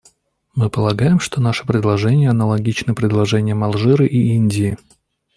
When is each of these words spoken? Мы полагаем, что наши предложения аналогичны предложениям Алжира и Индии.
Мы 0.55 0.71
полагаем, 0.71 1.19
что 1.19 1.39
наши 1.39 1.63
предложения 1.63 2.31
аналогичны 2.31 2.95
предложениям 2.95 3.63
Алжира 3.63 4.03
и 4.03 4.17
Индии. 4.33 4.79